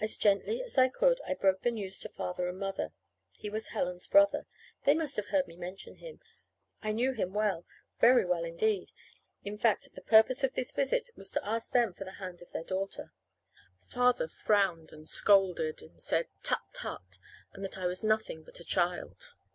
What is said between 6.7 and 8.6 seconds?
I knew him well, very well,